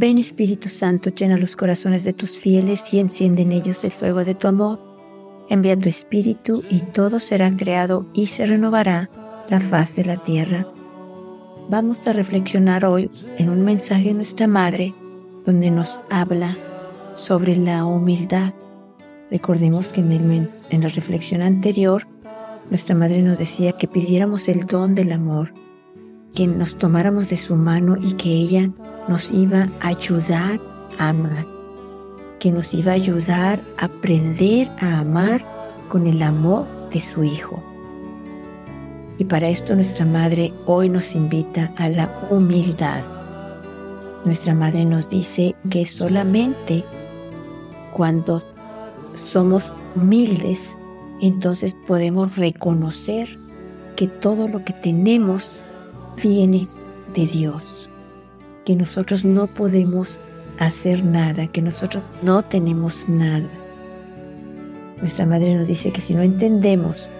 Ven 0.00 0.16
Espíritu 0.16 0.68
Santo, 0.68 1.10
llena 1.10 1.36
los 1.36 1.56
corazones 1.56 2.04
de 2.04 2.12
tus 2.12 2.38
fieles 2.38 2.94
y 2.94 3.00
enciende 3.00 3.42
en 3.42 3.50
ellos 3.50 3.82
el 3.82 3.90
fuego 3.90 4.24
de 4.24 4.36
tu 4.36 4.46
amor. 4.46 4.78
Envía 5.48 5.76
tu 5.76 5.88
Espíritu 5.88 6.62
y 6.70 6.82
todo 6.82 7.18
será 7.18 7.50
creado 7.56 8.06
y 8.12 8.28
se 8.28 8.46
renovará 8.46 9.10
la 9.48 9.58
faz 9.58 9.96
de 9.96 10.04
la 10.04 10.16
tierra. 10.18 10.68
Vamos 11.68 11.98
a 12.06 12.12
reflexionar 12.12 12.84
hoy 12.84 13.10
en 13.38 13.50
un 13.50 13.64
mensaje 13.64 14.10
de 14.10 14.14
nuestra 14.14 14.46
Madre 14.46 14.94
donde 15.44 15.72
nos 15.72 16.00
habla 16.10 16.56
sobre 17.14 17.56
la 17.56 17.84
humildad. 17.84 18.54
Recordemos 19.32 19.88
que 19.88 20.00
en, 20.00 20.48
en 20.70 20.80
la 20.80 20.88
reflexión 20.90 21.42
anterior 21.42 22.06
nuestra 22.70 22.94
Madre 22.94 23.20
nos 23.20 23.36
decía 23.36 23.72
que 23.72 23.88
pidiéramos 23.88 24.46
el 24.46 24.64
don 24.64 24.94
del 24.94 25.10
amor 25.10 25.52
que 26.34 26.46
nos 26.46 26.76
tomáramos 26.76 27.28
de 27.28 27.36
su 27.36 27.56
mano 27.56 27.96
y 28.00 28.12
que 28.14 28.30
ella 28.30 28.70
nos 29.08 29.30
iba 29.30 29.68
a 29.80 29.88
ayudar 29.88 30.60
a 30.98 31.08
amar, 31.08 31.46
que 32.38 32.50
nos 32.50 32.72
iba 32.74 32.92
a 32.92 32.96
ayudar 32.96 33.60
a 33.78 33.86
aprender 33.86 34.68
a 34.80 34.98
amar 35.00 35.44
con 35.88 36.06
el 36.06 36.22
amor 36.22 36.66
de 36.90 37.00
su 37.00 37.24
Hijo. 37.24 37.62
Y 39.18 39.24
para 39.24 39.48
esto 39.48 39.74
nuestra 39.74 40.04
Madre 40.04 40.52
hoy 40.66 40.88
nos 40.88 41.14
invita 41.14 41.72
a 41.76 41.88
la 41.88 42.08
humildad. 42.30 43.02
Nuestra 44.24 44.54
Madre 44.54 44.84
nos 44.84 45.08
dice 45.08 45.56
que 45.70 45.86
solamente 45.86 46.84
cuando 47.92 48.44
somos 49.14 49.72
humildes, 49.96 50.76
entonces 51.20 51.74
podemos 51.86 52.36
reconocer 52.36 53.28
que 53.96 54.06
todo 54.06 54.46
lo 54.46 54.64
que 54.64 54.72
tenemos 54.72 55.64
viene 56.18 56.66
de 57.14 57.26
Dios, 57.26 57.90
que 58.64 58.76
nosotros 58.76 59.24
no 59.24 59.46
podemos 59.46 60.18
hacer 60.58 61.04
nada, 61.04 61.46
que 61.46 61.62
nosotros 61.62 62.02
no 62.22 62.42
tenemos 62.42 63.08
nada. 63.08 63.48
Nuestra 65.00 65.26
madre 65.26 65.54
nos 65.54 65.68
dice 65.68 65.92
que 65.92 66.00
si 66.00 66.14
no 66.14 66.22
entendemos 66.22 67.10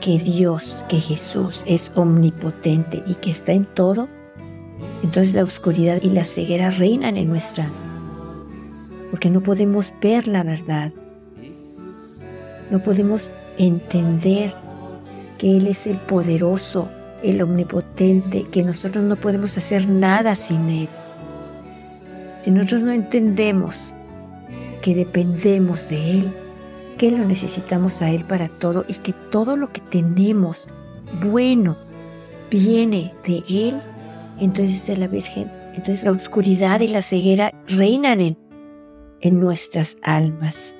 que 0.00 0.18
Dios, 0.18 0.84
que 0.88 1.00
Jesús 1.00 1.62
es 1.66 1.90
omnipotente 1.94 3.02
y 3.06 3.14
que 3.14 3.30
está 3.30 3.52
en 3.52 3.64
todo, 3.64 4.08
entonces 5.02 5.34
la 5.34 5.44
oscuridad 5.44 6.02
y 6.02 6.10
la 6.10 6.24
ceguera 6.24 6.70
reinan 6.70 7.16
en 7.16 7.28
nuestra, 7.28 7.70
porque 9.10 9.30
no 9.30 9.40
podemos 9.40 9.92
ver 10.02 10.26
la 10.28 10.42
verdad, 10.42 10.92
no 12.70 12.82
podemos 12.82 13.30
entender 13.56 14.54
que 15.38 15.56
Él 15.56 15.66
es 15.68 15.86
el 15.86 15.96
poderoso, 15.96 16.88
el 17.22 17.42
omnipotente, 17.42 18.44
que 18.50 18.62
nosotros 18.62 19.04
no 19.04 19.16
podemos 19.16 19.56
hacer 19.58 19.88
nada 19.88 20.36
sin 20.36 20.68
Él. 20.68 20.88
Si 22.42 22.50
nosotros 22.50 22.82
no 22.82 22.92
entendemos 22.92 23.94
que 24.82 24.94
dependemos 24.94 25.88
de 25.88 26.18
Él, 26.18 26.32
que 26.96 27.10
lo 27.10 27.24
necesitamos 27.24 28.02
a 28.02 28.10
Él 28.10 28.24
para 28.24 28.48
todo 28.48 28.84
y 28.88 28.94
que 28.94 29.12
todo 29.12 29.56
lo 29.56 29.72
que 29.72 29.80
tenemos 29.80 30.68
bueno 31.22 31.76
viene 32.50 33.14
de 33.26 33.42
Él, 33.48 33.80
entonces 34.38 34.88
es 34.88 34.98
la 34.98 35.08
Virgen, 35.08 35.50
entonces 35.74 36.04
la 36.04 36.12
oscuridad 36.12 36.80
y 36.80 36.88
la 36.88 37.02
ceguera 37.02 37.52
reinan 37.66 38.20
en, 38.20 38.38
en 39.20 39.40
nuestras 39.40 39.96
almas. 40.02 40.74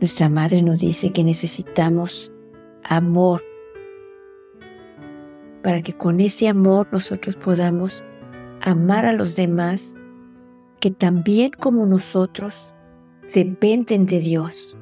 Nuestra 0.00 0.28
Madre 0.28 0.62
nos 0.62 0.80
dice 0.80 1.10
que 1.10 1.24
necesitamos 1.24 2.30
amor 2.84 3.42
para 5.66 5.82
que 5.82 5.94
con 5.94 6.20
ese 6.20 6.46
amor 6.46 6.86
nosotros 6.92 7.34
podamos 7.34 8.04
amar 8.60 9.04
a 9.04 9.12
los 9.12 9.34
demás 9.34 9.96
que 10.78 10.92
también 10.92 11.50
como 11.58 11.86
nosotros 11.86 12.72
dependen 13.34 14.06
de 14.06 14.20
Dios. 14.20 14.76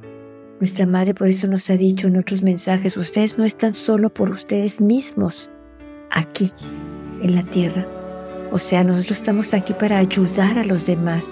Nuestra 0.61 0.85
Madre 0.85 1.15
por 1.15 1.29
eso 1.29 1.47
nos 1.47 1.71
ha 1.71 1.79
dicho 1.79 2.09
en 2.09 2.19
otros 2.19 2.43
mensajes, 2.43 2.99
ustedes 2.99 3.39
no 3.39 3.47
están 3.47 3.73
solo 3.73 4.13
por 4.13 4.29
ustedes 4.29 4.83
mismos 4.83 5.51
aquí 6.11 6.53
en 7.23 7.35
la 7.35 7.43
tierra. 7.45 7.87
O 8.53 8.59
sea, 8.59 8.85
nosotros 8.85 9.17
estamos 9.17 9.55
aquí 9.55 9.73
para 9.73 9.97
ayudar 9.97 10.59
a 10.59 10.65
los 10.65 10.85
demás, 10.85 11.31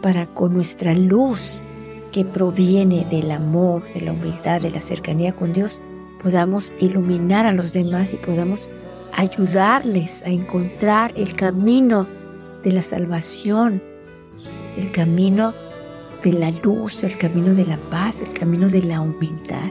para 0.00 0.24
con 0.24 0.54
nuestra 0.54 0.94
luz 0.94 1.62
que 2.12 2.24
proviene 2.24 3.06
del 3.10 3.30
amor, 3.30 3.82
de 3.92 4.00
la 4.00 4.12
humildad, 4.12 4.62
de 4.62 4.70
la 4.70 4.80
cercanía 4.80 5.36
con 5.36 5.52
Dios, 5.52 5.82
podamos 6.22 6.72
iluminar 6.80 7.44
a 7.44 7.52
los 7.52 7.74
demás 7.74 8.14
y 8.14 8.16
podamos 8.16 8.70
ayudarles 9.12 10.22
a 10.22 10.28
encontrar 10.28 11.12
el 11.16 11.34
camino 11.34 12.06
de 12.62 12.72
la 12.72 12.82
salvación, 12.82 13.82
el 14.76 14.90
camino 14.92 15.54
de 16.22 16.32
la 16.32 16.50
luz, 16.50 17.04
el 17.04 17.16
camino 17.16 17.54
de 17.54 17.64
la 17.64 17.78
paz, 17.90 18.20
el 18.20 18.32
camino 18.32 18.68
de 18.68 18.82
la 18.82 19.00
humildad. 19.00 19.70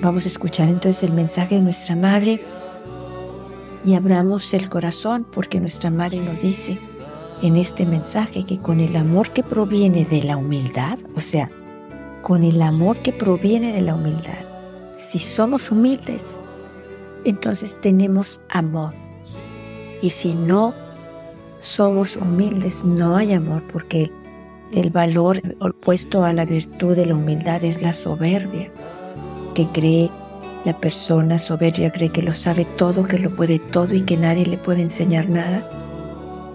Vamos 0.00 0.24
a 0.24 0.28
escuchar 0.28 0.68
entonces 0.68 1.02
el 1.02 1.12
mensaje 1.12 1.56
de 1.56 1.60
nuestra 1.60 1.94
Madre 1.94 2.40
y 3.84 3.94
abramos 3.94 4.54
el 4.54 4.68
corazón 4.68 5.26
porque 5.30 5.60
nuestra 5.60 5.90
Madre 5.90 6.20
nos 6.20 6.40
dice 6.40 6.78
en 7.42 7.56
este 7.56 7.84
mensaje 7.84 8.44
que 8.44 8.58
con 8.58 8.80
el 8.80 8.96
amor 8.96 9.30
que 9.30 9.42
proviene 9.42 10.04
de 10.04 10.22
la 10.22 10.36
humildad, 10.36 10.98
o 11.14 11.20
sea, 11.20 11.50
con 12.22 12.44
el 12.44 12.60
amor 12.62 12.96
que 12.98 13.12
proviene 13.12 13.72
de 13.72 13.82
la 13.82 13.94
humildad, 13.94 14.44
si 14.96 15.18
somos 15.18 15.70
humildes, 15.70 16.39
entonces 17.24 17.78
tenemos 17.80 18.40
amor. 18.48 18.92
Y 20.02 20.10
si 20.10 20.34
no 20.34 20.74
somos 21.60 22.16
humildes, 22.16 22.84
no 22.84 23.16
hay 23.16 23.34
amor, 23.34 23.62
porque 23.72 24.10
el 24.72 24.90
valor 24.90 25.42
opuesto 25.60 26.24
a 26.24 26.32
la 26.32 26.44
virtud 26.44 26.96
de 26.96 27.06
la 27.06 27.14
humildad 27.14 27.64
es 27.64 27.82
la 27.82 27.92
soberbia, 27.92 28.70
que 29.54 29.66
cree 29.68 30.10
la 30.64 30.78
persona 30.78 31.38
soberbia, 31.38 31.90
cree 31.90 32.10
que 32.10 32.22
lo 32.22 32.32
sabe 32.32 32.64
todo, 32.64 33.04
que 33.04 33.18
lo 33.18 33.30
puede 33.30 33.58
todo 33.58 33.94
y 33.94 34.02
que 34.02 34.16
nadie 34.16 34.46
le 34.46 34.58
puede 34.58 34.82
enseñar 34.82 35.28
nada, 35.28 35.68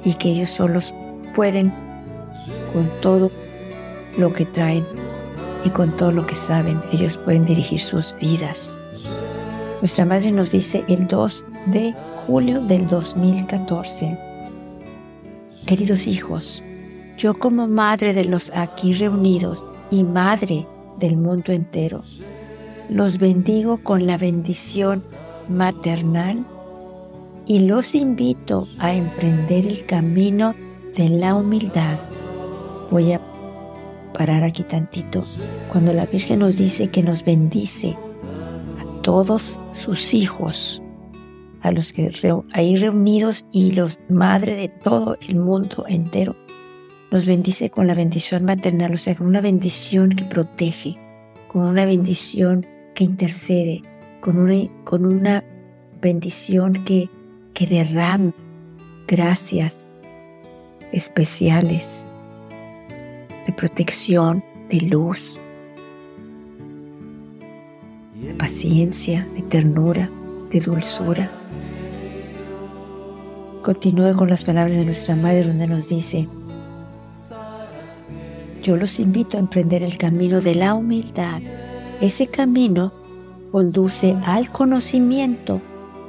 y 0.03 0.13
que 0.15 0.29
ellos 0.29 0.49
solos 0.51 0.93
pueden 1.35 1.73
con 2.71 2.89
todo 3.01 3.31
lo 4.17 4.33
que 4.33 4.45
traen 4.45 4.85
y 5.65 5.69
con 5.69 5.95
todo 5.95 6.11
lo 6.11 6.25
que 6.27 6.35
saben, 6.35 6.81
ellos 6.91 7.17
pueden 7.17 7.45
dirigir 7.45 7.79
sus 7.79 8.15
vidas. 8.19 8.77
Nuestra 9.85 10.03
madre 10.03 10.31
nos 10.31 10.49
dice 10.49 10.83
el 10.87 11.07
2 11.07 11.45
de 11.67 11.93
julio 12.25 12.59
del 12.59 12.87
2014. 12.87 14.17
Queridos 15.67 16.07
hijos, 16.07 16.63
yo 17.19 17.37
como 17.37 17.67
madre 17.67 18.15
de 18.15 18.25
los 18.25 18.51
aquí 18.55 18.93
reunidos 18.93 19.63
y 19.91 20.01
madre 20.03 20.65
del 20.97 21.17
mundo 21.17 21.51
entero, 21.51 22.01
los 22.89 23.19
bendigo 23.19 23.77
con 23.83 24.07
la 24.07 24.17
bendición 24.17 25.03
maternal 25.49 26.43
y 27.45 27.59
los 27.59 27.93
invito 27.93 28.67
a 28.79 28.91
emprender 28.91 29.67
el 29.67 29.85
camino 29.85 30.55
de 30.97 31.09
la 31.09 31.35
humildad. 31.35 31.99
Voy 32.89 33.13
a 33.13 33.21
parar 34.15 34.43
aquí 34.43 34.63
tantito. 34.63 35.23
Cuando 35.71 35.93
la 35.93 36.07
Virgen 36.07 36.39
nos 36.39 36.57
dice 36.57 36.87
que 36.87 37.03
nos 37.03 37.23
bendice 37.23 37.95
todos 39.05 39.59
sus 39.71 40.15
hijos, 40.15 40.81
a 41.61 41.71
los 41.71 41.93
que 41.93 42.11
ahí 42.53 42.75
reunidos 42.75 43.45
y 43.51 43.73
los 43.73 43.99
madre 44.09 44.55
de 44.55 44.67
todo 44.67 45.15
el 45.21 45.35
mundo 45.35 45.85
entero, 45.87 46.35
los 47.11 47.27
bendice 47.27 47.69
con 47.69 47.85
la 47.85 47.93
bendición 47.93 48.45
maternal, 48.45 48.95
o 48.95 48.97
sea, 48.97 49.13
con 49.13 49.27
una 49.27 49.41
bendición 49.41 50.09
que 50.09 50.23
protege, 50.23 50.97
con 51.47 51.61
una 51.65 51.85
bendición 51.85 52.65
que 52.95 53.03
intercede, 53.03 53.83
con 54.21 54.39
una, 54.39 54.67
con 54.85 55.05
una 55.05 55.43
bendición 56.01 56.83
que, 56.83 57.07
que 57.53 57.67
derrama 57.67 58.33
gracias 59.07 59.87
especiales 60.91 62.07
de 63.45 63.53
protección, 63.53 64.43
de 64.69 64.81
luz, 64.81 65.39
de 68.25 68.33
paciencia, 68.33 69.27
de 69.35 69.41
ternura, 69.43 70.09
de 70.51 70.59
dulzura. 70.59 71.29
Continúe 73.61 74.15
con 74.15 74.29
las 74.29 74.43
palabras 74.43 74.77
de 74.77 74.85
nuestra 74.85 75.15
Madre 75.15 75.43
donde 75.43 75.67
nos 75.67 75.87
dice, 75.87 76.27
yo 78.61 78.77
los 78.77 78.99
invito 78.99 79.37
a 79.37 79.39
emprender 79.39 79.83
el 79.83 79.97
camino 79.97 80.41
de 80.41 80.55
la 80.55 80.73
humildad. 80.73 81.41
Ese 82.01 82.27
camino 82.27 82.91
conduce 83.51 84.15
al 84.25 84.51
conocimiento 84.51 85.61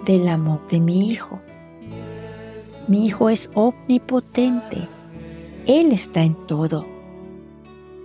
del 0.07 0.29
amor 0.29 0.67
de 0.69 0.81
mi 0.81 1.11
Hijo. 1.11 1.41
Mi 2.89 3.07
Hijo 3.07 3.29
es 3.29 3.51
omnipotente. 3.55 4.89
Él 5.67 5.93
está 5.93 6.23
en 6.23 6.35
todo. 6.47 6.87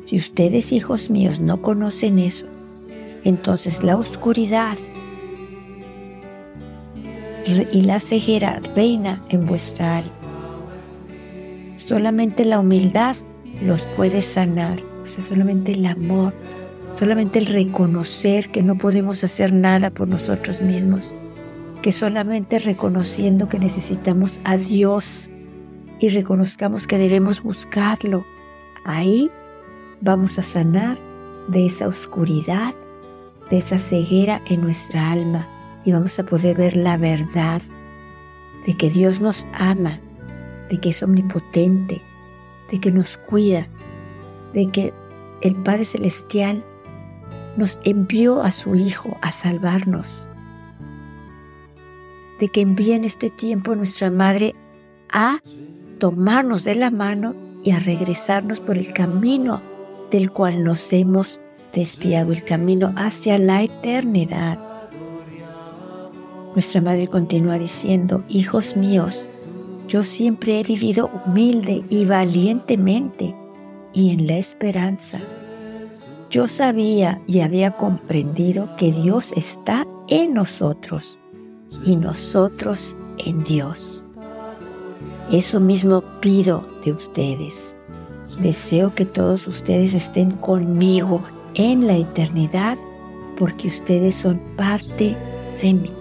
Si 0.05 0.17
ustedes, 0.17 0.71
hijos 0.73 1.09
míos, 1.09 1.39
no 1.39 1.61
conocen 1.61 2.19
eso, 2.19 2.47
entonces 3.23 3.83
la 3.83 3.95
oscuridad 3.97 4.77
y 7.71 7.81
la 7.81 7.99
ceguera 7.99 8.61
reina 8.75 9.21
en 9.29 9.45
vuestra 9.45 9.97
área. 9.97 10.11
solamente 11.77 12.45
la 12.45 12.59
humildad 12.59 13.15
los 13.65 13.85
puede 13.97 14.21
sanar, 14.21 14.79
o 15.03 15.07
sea, 15.07 15.23
solamente 15.25 15.73
el 15.73 15.85
amor, 15.85 16.33
solamente 16.93 17.39
el 17.39 17.47
reconocer 17.47 18.49
que 18.49 18.63
no 18.63 18.77
podemos 18.77 19.23
hacer 19.23 19.53
nada 19.53 19.89
por 19.89 20.07
nosotros 20.07 20.61
mismos, 20.61 21.13
que 21.81 21.91
solamente 21.91 22.59
reconociendo 22.59 23.49
que 23.49 23.59
necesitamos 23.59 24.39
a 24.43 24.57
Dios 24.57 25.29
y 25.99 26.09
reconozcamos 26.09 26.87
que 26.87 26.97
debemos 26.97 27.43
buscarlo, 27.43 28.25
ahí 28.85 29.29
vamos 29.99 30.39
a 30.39 30.43
sanar 30.43 30.97
de 31.47 31.65
esa 31.65 31.87
oscuridad, 31.87 32.73
de 33.51 33.57
esa 33.57 33.77
ceguera 33.77 34.41
en 34.47 34.61
nuestra 34.61 35.11
alma 35.11 35.45
y 35.83 35.91
vamos 35.91 36.17
a 36.17 36.23
poder 36.23 36.57
ver 36.57 36.75
la 36.75 36.97
verdad 36.97 37.61
de 38.65 38.75
que 38.75 38.89
Dios 38.89 39.19
nos 39.19 39.45
ama, 39.53 39.99
de 40.69 40.79
que 40.79 40.89
es 40.89 41.03
omnipotente, 41.03 42.01
de 42.71 42.79
que 42.79 42.91
nos 42.91 43.17
cuida, 43.17 43.67
de 44.53 44.67
que 44.67 44.93
el 45.41 45.55
Padre 45.55 45.85
Celestial 45.85 46.63
nos 47.57 47.79
envió 47.83 48.41
a 48.41 48.51
su 48.51 48.75
Hijo 48.75 49.17
a 49.21 49.31
salvarnos, 49.33 50.29
de 52.39 52.47
que 52.47 52.61
envía 52.61 52.95
en 52.95 53.03
este 53.03 53.29
tiempo 53.29 53.75
nuestra 53.75 54.09
Madre 54.09 54.55
a 55.11 55.39
tomarnos 55.99 56.63
de 56.63 56.75
la 56.75 56.89
mano 56.89 57.35
y 57.63 57.71
a 57.71 57.79
regresarnos 57.79 58.61
por 58.61 58.77
el 58.77 58.93
camino 58.93 59.61
del 60.09 60.31
cual 60.31 60.63
nos 60.63 60.93
hemos 60.93 61.41
desviado, 61.73 62.33
el 62.33 62.43
camino 62.43 62.93
hacia 62.95 63.37
la 63.37 63.63
eternidad. 63.63 64.59
Nuestra 66.53 66.81
madre 66.81 67.07
continúa 67.07 67.57
diciendo, 67.57 68.23
hijos 68.27 68.75
míos, 68.75 69.47
yo 69.87 70.03
siempre 70.03 70.59
he 70.59 70.63
vivido 70.63 71.09
humilde 71.25 71.83
y 71.89 72.05
valientemente 72.05 73.35
y 73.93 74.11
en 74.11 74.27
la 74.27 74.37
esperanza. 74.37 75.19
Yo 76.29 76.47
sabía 76.47 77.21
y 77.27 77.41
había 77.41 77.71
comprendido 77.71 78.69
que 78.77 78.91
Dios 78.91 79.33
está 79.35 79.85
en 80.07 80.33
nosotros 80.33 81.19
y 81.85 81.95
nosotros 81.95 82.95
en 83.17 83.43
Dios. 83.43 84.05
Eso 85.31 85.59
mismo 85.59 86.03
pido 86.21 86.65
de 86.83 86.93
ustedes. 86.93 87.75
Deseo 88.39 88.95
que 88.95 89.05
todos 89.05 89.47
ustedes 89.47 89.93
estén 89.93 90.31
conmigo 90.31 91.21
en 91.55 91.87
la 91.87 91.97
eternidad 91.97 92.77
porque 93.37 93.67
ustedes 93.67 94.15
son 94.15 94.39
parte 94.55 95.15
de 95.61 95.73
mí. 95.73 95.91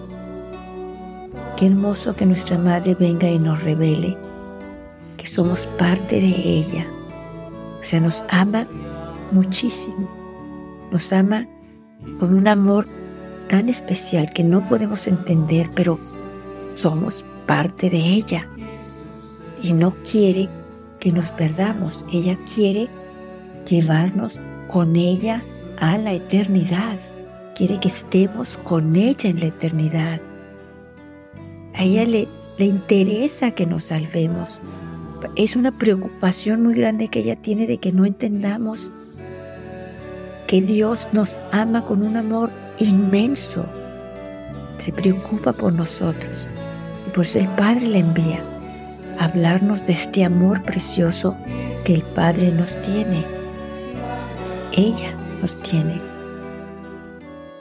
Qué 1.57 1.67
hermoso 1.67 2.15
que 2.15 2.25
nuestra 2.25 2.57
Madre 2.57 2.95
venga 2.95 3.29
y 3.29 3.39
nos 3.39 3.63
revele 3.63 4.17
que 5.17 5.27
somos 5.27 5.67
parte 5.77 6.19
de 6.19 6.27
ella. 6.27 6.87
O 7.79 7.83
sea, 7.83 7.99
nos 7.99 8.23
ama 8.29 8.67
muchísimo. 9.31 10.09
Nos 10.91 11.11
ama 11.13 11.47
con 12.19 12.33
un 12.33 12.47
amor 12.47 12.85
tan 13.47 13.69
especial 13.69 14.31
que 14.33 14.43
no 14.43 14.67
podemos 14.67 15.07
entender, 15.07 15.69
pero 15.75 15.99
somos 16.75 17.25
parte 17.45 17.89
de 17.89 17.97
ella. 17.97 18.47
Y 19.61 19.73
no 19.73 19.93
quiere 20.09 20.49
que 20.99 21.11
nos 21.11 21.31
perdamos. 21.31 22.05
Ella 22.11 22.37
quiere 22.55 22.87
llevarnos 23.67 24.39
con 24.71 24.95
ella 24.95 25.41
a 25.79 25.97
la 25.97 26.13
eternidad. 26.13 26.97
Quiere 27.55 27.79
que 27.79 27.89
estemos 27.89 28.57
con 28.63 28.95
ella 28.95 29.29
en 29.29 29.39
la 29.39 29.47
eternidad. 29.47 30.21
A 31.75 31.83
ella 31.83 32.05
le, 32.05 32.27
le 32.57 32.65
interesa 32.65 33.51
que 33.51 33.65
nos 33.65 33.85
salvemos. 33.85 34.61
Es 35.35 35.55
una 35.55 35.71
preocupación 35.71 36.63
muy 36.63 36.73
grande 36.73 37.09
que 37.09 37.19
ella 37.19 37.35
tiene 37.35 37.67
de 37.67 37.77
que 37.77 37.91
no 37.91 38.05
entendamos 38.05 38.91
que 40.47 40.61
Dios 40.61 41.07
nos 41.11 41.37
ama 41.51 41.85
con 41.85 42.01
un 42.01 42.17
amor 42.17 42.49
inmenso. 42.79 43.65
Se 44.77 44.91
preocupa 44.91 45.53
por 45.53 45.73
nosotros. 45.73 46.49
Y 47.07 47.11
por 47.11 47.25
eso 47.25 47.39
el 47.39 47.47
Padre 47.49 47.87
la 47.87 47.99
envía 47.99 48.43
a 49.19 49.25
hablarnos 49.25 49.85
de 49.85 49.93
este 49.93 50.25
amor 50.25 50.63
precioso 50.63 51.35
que 51.85 51.93
el 51.93 52.01
Padre 52.01 52.51
nos 52.51 52.69
tiene. 52.81 53.23
Ella 54.73 55.15
nos 55.41 55.61
tiene. 55.63 55.99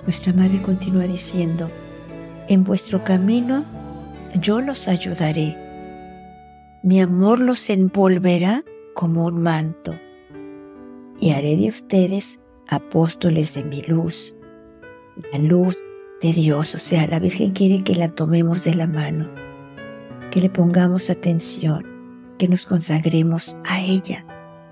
Nuestra 0.03 0.33
Madre 0.33 0.63
continúa 0.63 1.05
diciendo, 1.05 1.69
en 2.49 2.63
vuestro 2.63 3.03
camino 3.03 3.65
yo 4.41 4.61
los 4.61 4.87
ayudaré. 4.87 5.57
Mi 6.83 7.01
amor 7.01 7.41
los 7.41 7.69
envolverá 7.69 8.65
como 8.95 9.27
un 9.27 9.43
manto 9.43 9.95
y 11.19 11.31
haré 11.31 11.57
de 11.57 11.69
ustedes 11.69 12.39
apóstoles 12.69 13.55
de 13.55 13.65
mi 13.65 13.83
luz, 13.83 14.37
la 15.33 15.39
luz 15.41 15.77
de 16.23 16.33
Dios. 16.33 16.75
O 16.77 16.79
sea, 16.79 17.09
la 17.09 17.19
Virgen 17.19 17.51
quiere 17.51 17.83
que 17.83 17.97
la 17.97 18.09
tomemos 18.09 18.63
de 18.63 18.75
la 18.75 18.87
mano, 18.87 19.29
que 20.31 20.41
le 20.41 20.49
pongamos 20.49 21.11
atención, 21.11 21.85
que 22.39 22.47
nos 22.47 22.67
consagremos 22.67 23.57
a 23.65 23.81
ella, 23.81 24.25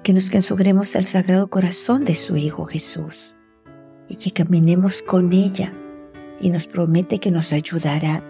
que 0.08 0.14
nos 0.14 0.30
consagremos 0.30 0.96
al 0.96 1.04
Sagrado 1.04 1.48
Corazón 1.48 2.06
de 2.06 2.14
su 2.14 2.34
Hijo 2.34 2.64
Jesús 2.64 3.36
y 4.08 4.16
que 4.16 4.30
caminemos 4.30 5.02
con 5.02 5.34
ella 5.34 5.74
y 6.40 6.48
nos 6.48 6.66
promete 6.66 7.18
que 7.18 7.30
nos 7.30 7.52
ayudará 7.52 8.22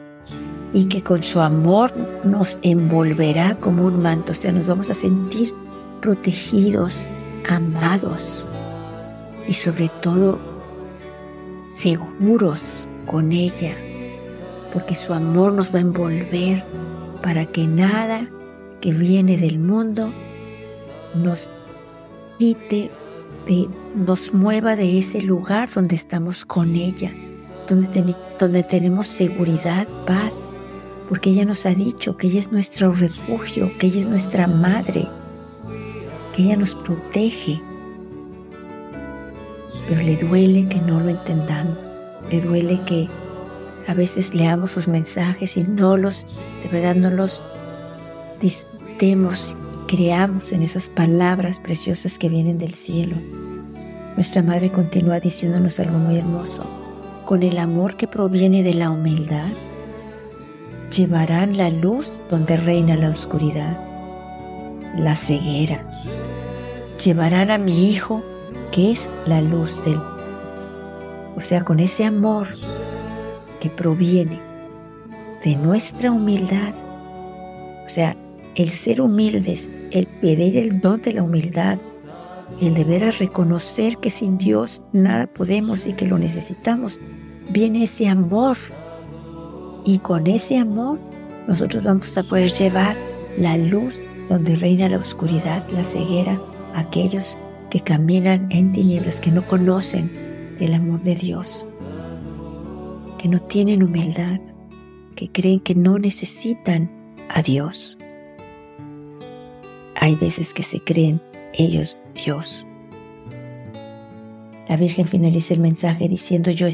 y 0.73 0.87
que 0.87 1.03
con 1.03 1.23
su 1.23 1.39
amor 1.39 1.93
nos 2.25 2.59
envolverá 2.63 3.55
como 3.61 3.85
un 3.85 4.03
manto, 4.03 4.33
o 4.33 4.35
sea, 4.35 4.51
nos 4.51 4.67
vamos 4.67 4.91
a 4.91 4.95
sentir 4.97 5.55
protegidos, 6.01 7.09
amados 7.49 8.45
y 9.47 9.55
sobre 9.55 9.89
todo 9.89 10.41
seguros 11.77 12.89
con 13.07 13.31
ella, 13.31 13.77
porque 14.73 14.97
su 14.97 15.15
amor 15.15 15.53
nos 15.53 15.73
va 15.73 15.79
a 15.79 15.83
envolver 15.83 16.65
para 17.23 17.47
que 17.47 17.69
nada 17.69 18.29
que 18.81 18.93
viene 18.93 19.37
del 19.37 19.61
mundo 19.61 20.11
nos 21.15 21.49
quite, 22.39 22.91
nos 23.95 24.33
mueva 24.33 24.77
de 24.77 24.99
ese 24.99 25.21
lugar 25.21 25.69
donde 25.75 25.97
estamos 25.97 26.45
con 26.45 26.77
ella, 26.77 27.13
donde, 27.69 28.15
donde 28.39 28.63
tenemos 28.63 29.09
seguridad, 29.09 29.87
paz 30.07 30.51
porque 31.09 31.31
ella 31.31 31.45
nos 31.45 31.65
ha 31.65 31.71
dicho 31.71 32.17
que 32.17 32.27
ella 32.27 32.41
es 32.41 32.53
nuestro 32.53 32.93
refugio, 32.93 33.71
que 33.79 33.87
ella 33.87 34.01
es 34.01 34.07
nuestra 34.07 34.47
madre, 34.47 35.09
que 36.35 36.43
ella 36.43 36.57
nos 36.57 36.75
protege. 36.75 37.61
Pero 39.89 40.03
le 40.03 40.17
duele 40.17 40.69
que 40.69 40.81
no 40.83 41.01
lo 41.01 41.09
entendamos, 41.09 41.79
le 42.31 42.41
duele 42.41 42.81
que 42.85 43.09
a 43.87 43.95
veces 43.95 44.35
leamos 44.35 44.73
sus 44.73 44.87
mensajes 44.87 45.57
y 45.57 45.63
no 45.63 45.97
los, 45.97 46.27
de 46.63 46.69
verdad 46.71 46.95
no 46.95 47.09
los 47.11 47.43
disfrutemos 48.39 49.57
y 49.57 49.68
creamos 49.89 50.53
en 50.53 50.63
esas 50.63 50.89
palabras 50.91 51.59
preciosas 51.59 52.19
que 52.19 52.29
vienen 52.29 52.59
del 52.59 52.75
cielo. 52.75 53.17
Nuestra 54.15 54.43
madre 54.43 54.71
continúa 54.71 55.19
diciéndonos 55.19 55.81
algo 55.81 55.99
muy 55.99 56.19
hermoso. 56.19 56.63
Con 57.25 57.43
el 57.43 57.59
amor 57.59 57.97
que 57.97 58.07
proviene 58.07 58.63
de 58.63 58.75
la 58.75 58.91
humildad, 58.91 59.49
llevarán 60.95 61.57
la 61.57 61.71
luz 61.71 62.21
donde 62.29 62.57
reina 62.59 62.97
la 62.97 63.09
oscuridad, 63.09 63.79
la 64.97 65.17
ceguera. 65.17 65.91
Llevarán 67.03 67.51
a 67.51 67.59
mi 67.59 67.91
Hijo, 67.91 68.23
que 68.71 68.93
es 68.93 69.09
la 69.27 69.41
luz 69.41 69.83
del 69.85 70.01
O 71.35 71.41
sea, 71.41 71.65
con 71.65 71.81
ese 71.81 72.05
amor 72.05 72.49
que 73.59 73.71
proviene 73.71 74.39
de 75.45 75.57
nuestra 75.57 76.13
humildad. 76.13 76.75
O 77.87 77.89
sea, 77.89 78.17
el 78.55 78.71
ser 78.71 79.01
humildes, 79.01 79.71
el 79.91 80.07
pedir 80.21 80.57
el 80.57 80.81
don 80.81 81.01
de 81.03 81.13
la 81.13 81.23
humildad, 81.23 81.79
el 82.61 82.75
deber 82.75 83.05
a 83.05 83.11
reconocer 83.11 83.99
que 83.99 84.11
sin 84.11 84.39
Dios 84.39 84.83
nada 84.93 85.27
podemos 85.27 85.87
y 85.87 85.93
que 85.93 86.07
lo 86.07 86.19
necesitamos, 86.19 87.01
viene 87.51 87.85
ese 87.85 88.09
amor 88.09 88.57
y 89.85 89.99
con 89.99 90.27
ese 90.27 90.59
amor 90.59 90.99
nosotros 91.47 91.83
vamos 91.83 92.17
a 92.19 92.23
poder 92.23 92.51
llevar 92.51 92.97
la 93.39 93.57
luz 93.57 93.99
donde 94.29 94.57
reina 94.57 94.89
la 94.89 94.99
oscuridad, 94.99 95.67
la 95.71 95.85
ceguera, 95.85 96.39
aquellos 96.75 97.39
que 97.71 97.81
caminan 97.81 98.49
en 98.51 98.73
tinieblas, 98.73 99.21
que 99.21 99.31
no 99.31 99.47
conocen 99.47 100.57
el 100.61 100.75
amor 100.75 101.01
de 101.01 101.15
Dios, 101.15 101.65
que 103.19 103.29
no 103.29 103.41
tienen 103.41 103.83
humildad, 103.83 104.41
que 105.15 105.31
creen 105.31 105.61
que 105.61 105.75
no 105.75 105.99
necesitan 105.99 106.91
a 107.29 107.43
Dios. 107.43 107.99
Hay 110.09 110.15
veces 110.15 110.55
que 110.55 110.63
se 110.63 110.81
creen 110.81 111.21
ellos 111.53 111.99
Dios. 112.15 112.67
La 114.67 114.79
Virgen 114.79 115.07
finaliza 115.07 115.53
el 115.53 115.61
mensaje 115.61 116.09
diciendo, 116.09 116.51
yo 116.51 116.69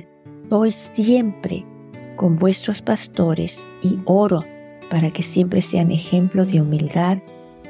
soy 0.48 0.70
siempre 0.70 1.66
con 2.14 2.36
vuestros 2.36 2.80
pastores 2.80 3.66
y 3.82 3.98
oro 4.04 4.44
para 4.88 5.10
que 5.10 5.24
siempre 5.24 5.62
sean 5.62 5.90
ejemplo 5.90 6.46
de 6.46 6.60
humildad, 6.60 7.18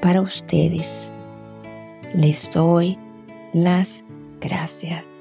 para 0.03 0.21
ustedes. 0.21 1.11
Les 2.13 2.51
doy 2.53 2.99
las 3.55 4.05
gracias. 4.43 5.14